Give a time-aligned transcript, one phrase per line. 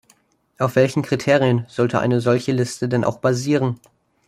[0.57, 3.79] Auf welchen Kriterien sollte eine solche Liste denn auch basieren?